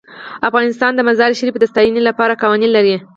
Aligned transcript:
افغانستان 0.49 0.91
د 0.95 0.99
مزارشریف 1.07 1.55
د 1.59 1.63
ساتنې 1.73 2.01
لپاره 2.09 2.39
قوانین 2.41 2.71
لري. 2.77 2.95